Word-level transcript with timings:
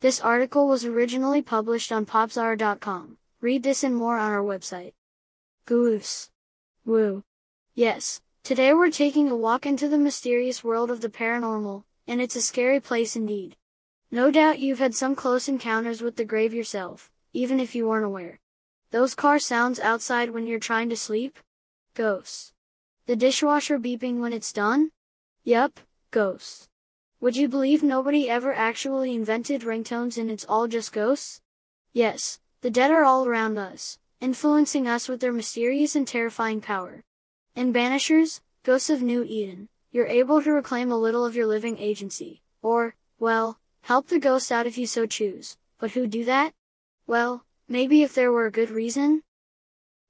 This 0.00 0.20
article 0.20 0.68
was 0.68 0.84
originally 0.84 1.42
published 1.42 1.90
on 1.90 2.06
popzara.com. 2.06 3.18
Read 3.40 3.64
this 3.64 3.82
and 3.82 3.96
more 3.96 4.16
on 4.16 4.30
our 4.30 4.44
website. 4.44 4.92
Goose. 5.64 6.30
Woo. 6.86 7.24
Yes, 7.74 8.20
today 8.44 8.72
we're 8.72 8.92
taking 8.92 9.28
a 9.28 9.34
walk 9.36 9.66
into 9.66 9.88
the 9.88 9.98
mysterious 9.98 10.62
world 10.62 10.92
of 10.92 11.00
the 11.00 11.08
paranormal, 11.08 11.82
and 12.06 12.20
it's 12.20 12.36
a 12.36 12.40
scary 12.40 12.78
place 12.78 13.16
indeed. 13.16 13.56
No 14.12 14.30
doubt 14.30 14.60
you've 14.60 14.78
had 14.78 14.94
some 14.94 15.16
close 15.16 15.48
encounters 15.48 16.00
with 16.00 16.14
the 16.14 16.24
grave 16.24 16.54
yourself, 16.54 17.10
even 17.32 17.58
if 17.58 17.74
you 17.74 17.88
weren't 17.88 18.06
aware. 18.06 18.38
Those 18.92 19.16
car 19.16 19.40
sounds 19.40 19.80
outside 19.80 20.30
when 20.30 20.46
you're 20.46 20.60
trying 20.60 20.90
to 20.90 20.96
sleep? 20.96 21.40
Ghosts. 21.94 22.52
The 23.06 23.16
dishwasher 23.16 23.80
beeping 23.80 24.20
when 24.20 24.32
it's 24.32 24.52
done? 24.52 24.92
Yup, 25.42 25.80
ghosts. 26.12 26.67
Would 27.20 27.36
you 27.36 27.48
believe 27.48 27.82
nobody 27.82 28.30
ever 28.30 28.54
actually 28.54 29.12
invented 29.12 29.62
ringtones 29.62 30.16
and 30.16 30.30
it's 30.30 30.44
all 30.44 30.68
just 30.68 30.92
ghosts? 30.92 31.40
Yes, 31.92 32.38
the 32.60 32.70
dead 32.70 32.92
are 32.92 33.02
all 33.02 33.26
around 33.26 33.58
us, 33.58 33.98
influencing 34.20 34.86
us 34.86 35.08
with 35.08 35.20
their 35.20 35.32
mysterious 35.32 35.96
and 35.96 36.06
terrifying 36.06 36.60
power. 36.60 37.02
In 37.56 37.72
Banishers, 37.72 38.40
Ghosts 38.62 38.88
of 38.88 39.02
New 39.02 39.24
Eden, 39.24 39.68
you're 39.90 40.06
able 40.06 40.40
to 40.42 40.52
reclaim 40.52 40.92
a 40.92 40.96
little 40.96 41.26
of 41.26 41.34
your 41.34 41.46
living 41.46 41.76
agency, 41.78 42.40
or, 42.62 42.94
well, 43.18 43.58
help 43.80 44.06
the 44.06 44.20
ghosts 44.20 44.52
out 44.52 44.68
if 44.68 44.78
you 44.78 44.86
so 44.86 45.04
choose. 45.04 45.56
But 45.80 45.92
who 45.92 46.06
do 46.06 46.24
that? 46.24 46.52
Well, 47.08 47.44
maybe 47.68 48.04
if 48.04 48.14
there 48.14 48.30
were 48.30 48.46
a 48.46 48.52
good 48.52 48.70
reason? 48.70 49.24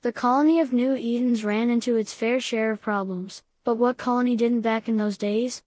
The 0.00 0.12
colony 0.12 0.58
of 0.58 0.72
New 0.72 0.96
Edens 0.96 1.44
ran 1.44 1.68
into 1.68 1.96
its 1.96 2.14
fair 2.14 2.40
share 2.40 2.70
of 2.70 2.80
problems, 2.80 3.42
but 3.62 3.74
what 3.74 3.98
colony 3.98 4.36
didn't 4.36 4.62
back 4.62 4.88
in 4.88 4.96
those 4.96 5.18
days? 5.18 5.62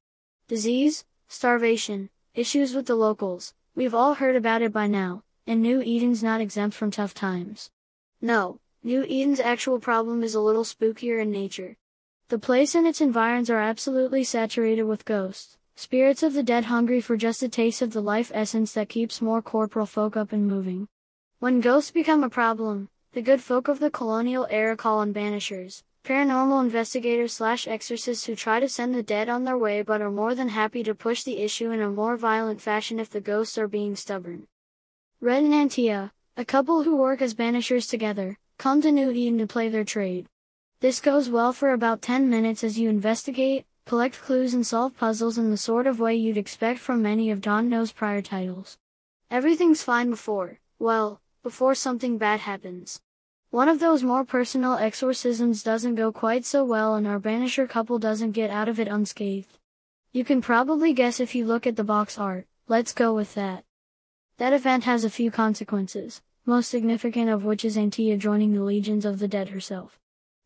Disease, 0.47 1.05
starvation, 1.27 2.09
issues 2.33 2.73
with 2.73 2.85
the 2.85 2.95
locals, 2.95 3.53
we've 3.75 3.93
all 3.93 4.15
heard 4.15 4.35
about 4.35 4.61
it 4.61 4.71
by 4.71 4.87
now, 4.87 5.23
and 5.45 5.61
New 5.61 5.81
Eden's 5.81 6.23
not 6.23 6.41
exempt 6.41 6.75
from 6.75 6.91
tough 6.91 7.13
times. 7.13 7.69
No, 8.21 8.59
New 8.83 9.03
Eden's 9.03 9.39
actual 9.39 9.79
problem 9.79 10.23
is 10.23 10.35
a 10.35 10.41
little 10.41 10.63
spookier 10.63 11.21
in 11.21 11.31
nature. 11.31 11.75
The 12.29 12.39
place 12.39 12.75
and 12.75 12.87
its 12.87 13.01
environs 13.01 13.49
are 13.49 13.59
absolutely 13.59 14.23
saturated 14.23 14.83
with 14.83 15.05
ghosts, 15.05 15.57
spirits 15.75 16.23
of 16.23 16.33
the 16.33 16.43
dead 16.43 16.65
hungry 16.65 17.01
for 17.01 17.17
just 17.17 17.43
a 17.43 17.49
taste 17.49 17.81
of 17.81 17.93
the 17.93 18.01
life 18.01 18.31
essence 18.33 18.73
that 18.73 18.89
keeps 18.89 19.21
more 19.21 19.41
corporal 19.41 19.85
folk 19.85 20.17
up 20.17 20.31
and 20.31 20.47
moving. 20.47 20.87
When 21.39 21.61
ghosts 21.61 21.91
become 21.91 22.23
a 22.23 22.29
problem, 22.29 22.89
the 23.13 23.21
good 23.21 23.41
folk 23.41 23.67
of 23.67 23.79
the 23.79 23.91
colonial 23.91 24.47
era 24.49 24.75
call 24.75 24.99
on 24.99 25.13
banishers, 25.13 25.83
paranormal 26.07 26.63
investigators 26.63 27.33
slash 27.33 27.67
exorcists 27.67 28.25
who 28.25 28.33
try 28.33 28.61
to 28.61 28.69
send 28.69 28.95
the 28.95 29.03
dead 29.03 29.27
on 29.27 29.43
their 29.43 29.57
way 29.57 29.81
but 29.81 30.01
are 30.01 30.09
more 30.09 30.33
than 30.33 30.47
happy 30.47 30.81
to 30.81 30.95
push 30.95 31.23
the 31.23 31.39
issue 31.39 31.69
in 31.71 31.81
a 31.81 31.89
more 31.89 32.15
violent 32.15 32.61
fashion 32.61 32.97
if 32.97 33.09
the 33.09 33.19
ghosts 33.19 33.57
are 33.57 33.67
being 33.67 33.93
stubborn. 33.93 34.47
Red 35.19 35.43
and 35.43 35.53
Antea, 35.53 36.11
a 36.37 36.45
couple 36.45 36.83
who 36.83 36.95
work 36.95 37.21
as 37.21 37.33
banishers 37.33 37.89
together, 37.89 38.37
come 38.57 38.81
to 38.83 38.89
New 38.89 39.11
Eden 39.11 39.37
to 39.39 39.47
play 39.47 39.67
their 39.67 39.83
trade. 39.83 40.27
This 40.79 41.01
goes 41.01 41.29
well 41.29 41.51
for 41.51 41.71
about 41.73 42.01
10 42.01 42.29
minutes 42.29 42.63
as 42.63 42.79
you 42.79 42.87
investigate, 42.87 43.65
collect 43.85 44.21
clues 44.21 44.53
and 44.53 44.65
solve 44.65 44.95
puzzles 44.95 45.37
in 45.37 45.51
the 45.51 45.57
sort 45.57 45.87
of 45.87 45.99
way 45.99 46.15
you'd 46.15 46.37
expect 46.37 46.79
from 46.79 47.01
many 47.01 47.31
of 47.31 47.41
Don't 47.41 47.67
Nod's 47.67 47.91
prior 47.91 48.21
titles. 48.21 48.77
Everything's 49.29 49.83
fine 49.83 50.09
before, 50.09 50.59
well, 50.79 51.19
before 51.43 51.75
something 51.75 52.17
bad 52.17 52.39
happens. 52.39 53.01
One 53.49 53.69
of 53.69 53.79
those 53.79 54.03
more 54.03 54.25
personal 54.25 54.73
exorcisms 54.73 55.63
doesn't 55.63 55.95
go 55.95 56.11
quite 56.11 56.43
so 56.43 56.65
well 56.65 56.95
and 56.95 57.07
our 57.07 57.19
banisher 57.19 57.67
couple 57.67 57.97
doesn't 57.97 58.33
get 58.33 58.49
out 58.49 58.67
of 58.67 58.77
it 58.77 58.89
unscathed. 58.89 59.57
You 60.11 60.25
can 60.25 60.41
probably 60.41 60.91
guess 60.91 61.21
if 61.21 61.33
you 61.33 61.45
look 61.45 61.65
at 61.65 61.77
the 61.77 61.83
box 61.83 62.17
art, 62.17 62.45
let's 62.67 62.91
go 62.91 63.13
with 63.13 63.35
that. 63.35 63.63
That 64.37 64.51
event 64.51 64.83
has 64.83 65.05
a 65.05 65.09
few 65.09 65.31
consequences, 65.31 66.21
most 66.45 66.69
significant 66.69 67.29
of 67.29 67.45
which 67.45 67.63
is 67.63 67.77
Antea 67.77 68.19
joining 68.19 68.53
the 68.53 68.63
legions 68.63 69.05
of 69.05 69.19
the 69.19 69.29
dead 69.29 69.49
herself. 69.49 69.97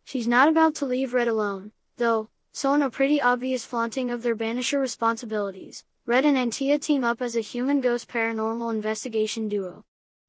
She's 0.03 0.27
not 0.27 0.47
about 0.47 0.75
to 0.75 0.85
leave 0.85 1.13
Red 1.13 1.27
alone, 1.27 1.71
though, 1.97 2.29
so 2.51 2.73
in 2.75 2.83
a 2.83 2.89
pretty 2.91 3.19
obvious 3.19 3.65
flaunting 3.65 4.11
of 4.11 4.21
their 4.21 4.35
banisher 4.35 4.79
responsibilities, 4.79 5.83
Red 6.05 6.23
and 6.23 6.37
Antea 6.37 6.79
team 6.79 7.03
up 7.03 7.19
as 7.19 7.35
a 7.35 7.41
human 7.41 7.81
ghost 7.81 8.07
paranormal 8.07 8.71
investigation 8.71 9.49
duo. 9.49 9.85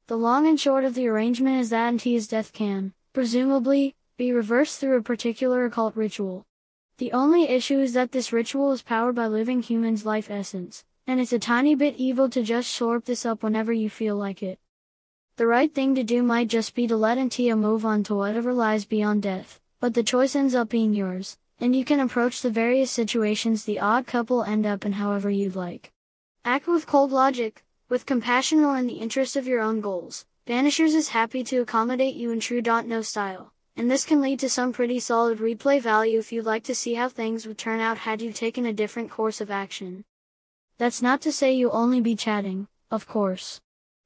The 0.08 0.16
long 0.16 0.46
and 0.46 0.58
short 0.58 0.84
of 0.84 0.94
the 0.94 1.06
arrangement 1.06 1.60
is 1.60 1.70
that 1.70 1.94
Antea's 1.94 2.26
death 2.26 2.52
can, 2.52 2.92
presumably, 3.12 3.94
be 4.16 4.32
reversed 4.32 4.80
through 4.80 4.96
a 4.96 5.02
particular 5.02 5.64
occult 5.64 5.94
ritual. 5.94 6.44
The 6.98 7.12
only 7.12 7.48
issue 7.48 7.78
is 7.78 7.92
that 7.92 8.12
this 8.12 8.32
ritual 8.32 8.72
is 8.72 8.82
powered 8.82 9.14
by 9.14 9.28
living 9.28 9.62
humans' 9.62 10.04
life 10.04 10.30
essence, 10.30 10.84
and 11.06 11.20
it's 11.20 11.32
a 11.32 11.38
tiny 11.38 11.74
bit 11.74 11.96
evil 11.96 12.28
to 12.30 12.42
just 12.42 12.78
slurp 12.78 13.04
this 13.04 13.24
up 13.24 13.42
whenever 13.42 13.72
you 13.72 13.88
feel 13.88 14.16
like 14.16 14.42
it. 14.42 14.58
The 15.36 15.46
right 15.46 15.72
thing 15.72 15.94
to 15.94 16.02
do 16.02 16.22
might 16.22 16.48
just 16.48 16.74
be 16.74 16.86
to 16.88 16.96
let 16.96 17.16
Antea 17.16 17.56
move 17.56 17.86
on 17.86 18.02
to 18.04 18.14
whatever 18.14 18.52
lies 18.52 18.84
beyond 18.84 19.22
death, 19.22 19.60
but 19.80 19.94
the 19.94 20.02
choice 20.02 20.36
ends 20.36 20.54
up 20.54 20.68
being 20.68 20.94
yours, 20.94 21.38
and 21.58 21.74
you 21.74 21.84
can 21.84 22.00
approach 22.00 22.42
the 22.42 22.50
various 22.50 22.90
situations 22.90 23.64
the 23.64 23.80
odd 23.80 24.06
couple 24.06 24.42
end 24.42 24.66
up 24.66 24.84
in 24.84 24.92
however 24.92 25.30
you'd 25.30 25.56
like. 25.56 25.90
Act 26.44 26.66
with 26.66 26.86
cold 26.86 27.12
logic, 27.12 27.64
with 27.92 28.06
compassion 28.06 28.64
or 28.64 28.78
in 28.78 28.86
the 28.86 28.94
interest 28.94 29.36
of 29.36 29.46
your 29.46 29.60
own 29.60 29.82
goals, 29.82 30.24
Banishers 30.46 30.94
is 30.94 31.10
happy 31.10 31.44
to 31.44 31.58
accommodate 31.58 32.14
you 32.14 32.30
in 32.30 32.40
true 32.40 32.62
style, 33.02 33.52
and 33.76 33.90
this 33.90 34.06
can 34.06 34.22
lead 34.22 34.40
to 34.40 34.48
some 34.48 34.72
pretty 34.72 34.98
solid 34.98 35.40
replay 35.40 35.78
value 35.78 36.18
if 36.18 36.32
you'd 36.32 36.46
like 36.46 36.64
to 36.64 36.74
see 36.74 36.94
how 36.94 37.06
things 37.06 37.46
would 37.46 37.58
turn 37.58 37.80
out 37.80 37.98
had 37.98 38.22
you 38.22 38.32
taken 38.32 38.64
a 38.64 38.72
different 38.72 39.10
course 39.10 39.42
of 39.42 39.50
action. 39.50 40.06
That's 40.78 41.02
not 41.02 41.20
to 41.20 41.30
say 41.30 41.52
you'll 41.52 41.76
only 41.76 42.00
be 42.00 42.16
chatting, 42.16 42.66
of 42.90 43.06
course. 43.06 43.60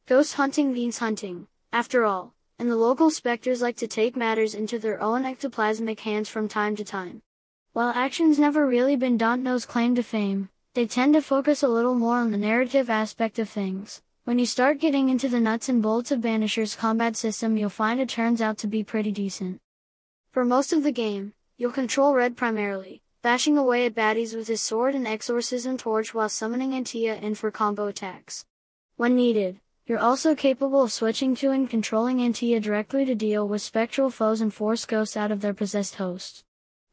Ghost 0.06 0.34
hunting 0.34 0.72
means 0.72 0.98
hunting, 0.98 1.46
after 1.72 2.04
all, 2.04 2.34
and 2.58 2.69
the 2.69 2.75
local 2.75 3.08
specters 3.08 3.62
like 3.62 3.76
to 3.76 3.86
take 3.86 4.16
matters 4.16 4.52
into 4.56 4.80
their 4.80 5.00
own 5.00 5.22
ectoplasmic 5.22 6.00
hands 6.00 6.28
from 6.28 6.48
time 6.48 6.75
to 6.75 6.84
time. 6.84 7.22
While 7.72 7.91
action's 7.91 8.41
never 8.41 8.66
really 8.66 8.96
been 8.96 9.16
Don't 9.16 9.44
Nod's 9.44 9.64
claim 9.64 9.94
to 9.94 10.02
fame, 10.02 10.48
they 10.76 10.87
tend 10.87 11.14
to 11.14 11.22
focus 11.22 11.62
a 11.62 11.69
little 11.69 11.94
more 11.94 12.19
on 12.19 12.32
the 12.32 12.37
narrative 12.37 12.91
aspect 12.91 13.38
of 13.38 13.48
things. 13.48 14.03
When 14.25 14.38
you 14.38 14.44
start 14.44 14.78
getting 14.78 15.09
into 15.09 15.26
the 15.26 15.41
nuts 15.41 15.70
and 15.70 15.81
bolts 15.81 16.10
of 16.10 16.20
Banisher's 16.20 16.76
combat 16.76 17.16
system 17.16 17.56
you'll 17.56 17.70
find 17.70 17.98
it 17.98 18.10
turns 18.10 18.42
out 18.42 18.59
to 18.59 18.66
be 18.66 18.84
pretty 18.84 19.10
decent. 19.10 19.59
For 20.32 20.44
most 20.44 20.75
of 20.75 20.82
the 20.82 20.92
game, 20.92 21.32
you'll 21.56 21.72
control 21.72 22.12
Red 22.12 22.37
primarily, 22.37 23.00
bashing 23.22 23.56
away 23.56 23.87
at 23.87 23.94
baddies 23.94 24.37
with 24.37 24.48
his 24.48 24.60
sword 24.60 24.94
and 24.94 25.09
exorcism 25.09 25.78
torch 25.78 26.12
while 26.12 26.28
summoning 26.28 26.72
Antea 26.72 27.22
in 27.22 27.37
for 27.37 27.50
combo 27.50 27.87
attacks. 27.87 28.44
When 28.97 29.16
needed, 29.16 29.60
you're 29.87 29.98
also 29.98 30.34
capable 30.34 30.82
of 30.82 30.93
switching 30.93 31.34
to 31.37 31.53
and 31.53 31.70
controlling 31.70 32.19
Antea 32.19 32.60
directly 32.60 33.06
to 33.06 33.14
deal 33.14 33.48
with 33.48 33.62
spectral 33.62 34.10
foes 34.10 34.43
and 34.43 34.53
force 34.53 34.84
ghosts 34.84 35.16
out 35.16 35.32
of 35.32 35.41
their 35.41 35.54
possessed 35.54 35.94
hosts. 35.94 36.44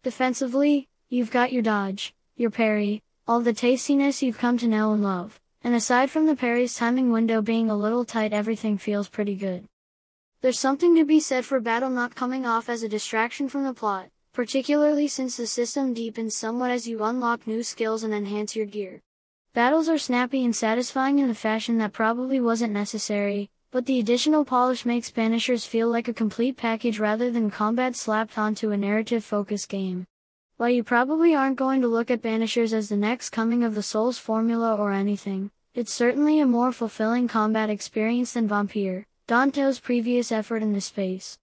Defensively, 0.04 0.88
you've 1.10 1.32
got 1.32 1.52
your 1.52 1.64
dodge, 1.64 2.16
your 2.38 2.50
parry, 2.50 3.04
all 3.26 3.40
the 3.40 3.54
tastiness 3.54 4.22
you've 4.22 4.38
come 4.38 4.58
to 4.58 4.68
know 4.68 4.92
and 4.92 5.02
love. 5.02 5.40
And 5.64 5.74
aside 5.74 6.10
from 6.10 6.26
the 6.26 6.36
parry's 6.36 6.76
timing 6.76 7.10
window 7.10 7.42
being 7.42 7.70
a 7.70 7.76
little 7.76 8.04
tight 8.04 8.34
everything 8.34 8.78
feels 8.78 9.08
pretty 9.08 9.36
good. 9.36 9.64
There's 10.42 10.60
something 10.60 10.94
to 10.98 11.06
be 11.06 11.22
said 11.22 11.46
for 11.46 11.62
battle 11.62 11.90
not 11.90 12.16
coming 12.16 12.46
off 12.46 12.68
as 12.68 12.84
a 12.84 12.90
distraction 12.90 13.48
from 13.48 13.64
the 13.64 13.74
plot, 13.74 14.10
particularly 14.34 15.08
since 15.08 15.38
the 15.38 15.48
system 15.48 15.94
deepens 15.94 16.36
somewhat 16.36 16.72
as 16.72 16.86
you 16.86 17.02
unlock 17.02 17.48
new 17.48 17.64
skills 17.64 18.04
and 18.04 18.14
enhance 18.14 18.58
your 18.58 18.66
gear. 18.66 19.00
Battles 19.54 19.88
are 19.88 19.98
snappy 19.98 20.44
and 20.44 20.54
satisfying 20.54 21.20
in 21.20 21.30
a 21.30 21.36
fashion 21.36 21.78
that 21.78 21.94
probably 21.94 22.42
wasn't 22.42 22.74
necessary, 22.74 23.50
but 23.72 23.86
the 23.86 24.00
additional 24.00 24.44
polish 24.44 24.86
makes 24.86 25.12
Banishers 25.12 25.66
feel 25.66 25.88
like 25.88 26.10
a 26.10 26.14
complete 26.14 26.58
package 26.58 27.00
rather 27.00 27.32
than 27.32 27.50
combat 27.50 27.96
slapped 27.96 28.38
onto 28.38 28.72
a 28.72 28.78
narrative-focused 28.78 29.70
game. 29.70 30.06
While 30.64 30.72
you 30.72 30.82
probably 30.86 31.36
aren't 31.36 31.58
going 31.58 31.82
to 31.82 31.90
look 31.90 32.10
at 32.10 32.22
Banishers 32.22 32.72
as 32.72 32.88
the 32.88 32.96
next 32.96 33.32
coming 33.32 33.66
of 33.66 33.76
the 33.76 33.84
Souls 33.84 34.18
formula 34.18 34.74
or 34.78 34.94
anything, 34.94 35.52
it's 35.76 35.92
certainly 35.92 36.40
a 36.40 36.46
more 36.46 36.72
fulfilling 36.72 37.28
combat 37.28 37.70
experience 37.70 38.32
than 38.32 38.48
Vampyr, 38.48 39.04
Don't 39.28 39.54
Nod's 39.58 39.82
previous 39.82 40.32
effort 40.32 40.64
in 40.64 40.72
this 40.72 40.86
space. 40.86 41.38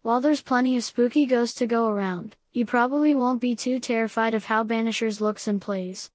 While 0.00 0.22
there's 0.22 0.40
plenty 0.40 0.74
of 0.74 0.84
spooky 0.84 1.26
ghosts 1.26 1.58
to 1.58 1.66
go 1.66 1.88
around, 1.88 2.34
you 2.50 2.64
probably 2.64 3.14
won't 3.14 3.42
be 3.42 3.54
too 3.54 3.78
terrified 3.78 4.32
of 4.32 4.46
how 4.46 4.64
Banishers 4.64 5.20
looks 5.20 5.46
and 5.46 5.60
plays. 5.60 6.10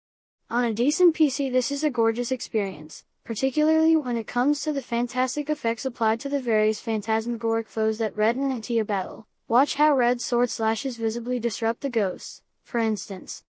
On 0.49 0.63
a 0.63 0.73
decent 0.73 1.15
PC 1.15 1.51
this 1.51 1.71
is 1.71 1.83
a 1.83 1.91
gorgeous 1.91 2.31
experience, 2.31 3.05
particularly 3.23 3.95
when 3.95 4.17
it 4.17 4.25
comes 4.25 4.61
to 4.61 4.73
the 4.73 4.81
fantastic 4.81 5.47
effects 5.47 5.85
applied 5.85 6.19
to 6.21 6.27
the 6.27 6.41
various 6.41 6.81
phantasmagoric 6.81 7.67
foes 7.67 7.99
that 7.99 8.17
Red 8.17 8.35
and 8.35 8.51
Antea 8.51 8.83
battle. 8.83 9.27
Watch 9.51 9.75
how 9.75 9.93
red 9.93 10.21
sword 10.21 10.49
slashes 10.49 10.95
visibly 10.95 11.37
disrupt 11.37 11.81
the 11.81 11.89
ghosts, 11.89 12.41
for 12.63 12.77
instance. 12.77 13.43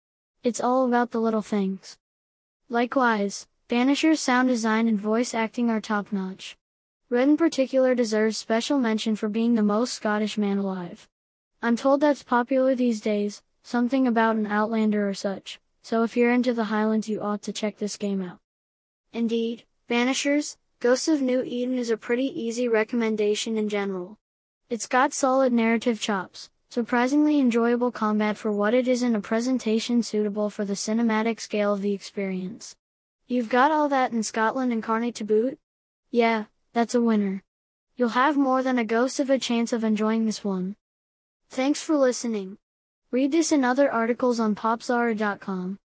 It's 0.45 0.61
all 0.61 0.87
about 0.87 1.11
the 1.11 1.19
little 1.19 1.41
things. 1.41 1.97
Likewise, 2.69 3.47
Banisher's 3.67 4.21
sound 4.21 4.47
design 4.47 4.87
and 4.87 4.97
voice 4.97 5.33
acting 5.33 5.69
are 5.69 5.81
top 5.81 6.13
notch. 6.13 6.55
Red 7.09 7.27
in 7.27 7.35
particular 7.35 7.95
deserves 7.95 8.37
special 8.37 8.79
mention 8.79 9.17
for 9.17 9.27
being 9.27 9.55
the 9.55 9.61
most 9.61 9.93
Scottish 9.93 10.37
man 10.37 10.57
alive. 10.57 11.09
I'm 11.61 11.75
told 11.75 11.99
that's 11.99 12.23
popular 12.23 12.75
these 12.75 13.01
days, 13.01 13.41
something 13.61 14.07
about 14.07 14.37
an 14.37 14.47
Outlander 14.47 15.05
or 15.05 15.13
such, 15.13 15.59
so 15.81 16.03
if 16.03 16.15
you're 16.15 16.31
into 16.31 16.53
the 16.53 16.71
Highlands 16.71 17.09
you 17.09 17.19
ought 17.19 17.41
to 17.41 17.51
check 17.51 17.77
this 17.77 17.97
game 17.97 18.21
out. 18.21 18.39
Indeed, 19.11 19.65
Banishers, 19.89 20.55
Ghosts 20.79 21.09
of 21.09 21.21
New 21.21 21.43
Eden 21.43 21.77
is 21.77 21.89
a 21.89 21.97
pretty 21.97 22.27
easy 22.41 22.69
recommendation 22.69 23.57
in 23.57 23.67
general. 23.67 24.17
It's 24.69 24.85
got 24.85 25.13
solid 25.13 25.51
narrative 25.51 25.99
chops, 25.99 26.51
surprisingly 26.69 27.39
enjoyable 27.39 27.91
combat 27.91 28.37
for 28.37 28.51
what 28.51 28.75
it 28.75 28.87
is 28.87 29.01
and 29.01 29.15
a 29.15 29.19
presentation 29.19 30.03
suitable 30.03 30.51
for 30.51 30.63
the 30.63 30.75
cinematic 30.75 31.39
scale 31.39 31.73
of 31.73 31.81
the 31.81 31.93
experience. 31.93 32.75
You've 33.27 33.49
got 33.49 33.71
all 33.71 33.89
that 33.89 34.11
in 34.11 34.21
Scotland 34.21 34.71
and 34.71 34.77
Incarnate 34.77 35.15
to 35.15 35.23
boot? 35.23 35.57
Yeah, 36.11 36.45
that's 36.73 36.93
a 36.93 37.01
winner. 37.01 37.41
You'll 37.95 38.09
have 38.09 38.37
more 38.37 38.61
than 38.61 38.77
a 38.77 38.85
ghost 38.85 39.19
of 39.19 39.31
a 39.31 39.39
chance 39.39 39.73
of 39.73 39.83
enjoying 39.83 40.27
this 40.27 40.43
one. 40.43 40.75
Thanks 41.49 41.81
for 41.81 41.97
listening. 41.97 42.59
Read 43.09 43.31
this 43.31 43.51
and 43.51 43.65
other 43.65 43.91
articles 43.91 44.39
on 44.39 44.53
popzara.com. 44.53 45.77